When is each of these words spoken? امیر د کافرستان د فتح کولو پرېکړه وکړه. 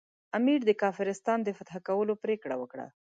امیر 0.37 0.59
د 0.65 0.71
کافرستان 0.83 1.39
د 1.43 1.49
فتح 1.57 1.75
کولو 1.87 2.13
پرېکړه 2.23 2.55
وکړه. 2.57 2.87